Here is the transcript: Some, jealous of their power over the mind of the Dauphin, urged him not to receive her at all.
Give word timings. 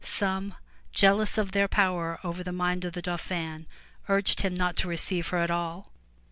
Some, 0.03 0.55
jealous 0.91 1.37
of 1.37 1.51
their 1.51 1.67
power 1.67 2.17
over 2.23 2.41
the 2.43 2.51
mind 2.51 2.85
of 2.85 2.93
the 2.93 3.03
Dauphin, 3.03 3.67
urged 4.09 4.41
him 4.41 4.55
not 4.55 4.75
to 4.77 4.87
receive 4.87 5.27
her 5.27 5.37
at 5.37 5.51
all. 5.51 5.91